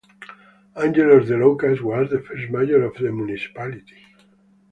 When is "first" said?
2.23-2.49